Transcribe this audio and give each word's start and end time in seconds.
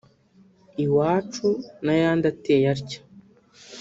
“iwacu” 0.83 1.47
n’ayandi 1.85 2.25
ateye 2.31 2.65
atya 2.75 2.99